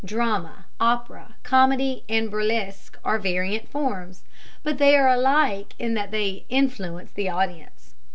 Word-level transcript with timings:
Drama, 0.03 0.65
opera, 0.79 1.35
comedy, 1.43 2.03
and 2.09 2.31
burlesque 2.31 2.97
are 3.05 3.19
variant 3.19 3.69
forms, 3.69 4.23
but 4.63 4.79
they 4.79 4.97
are 4.97 5.07
alike 5.09 5.75
in 5.77 5.93
that 5.93 6.09
they 6.09 6.43
influence 6.49 7.11
the 7.11 7.29
audience. 7.29 7.93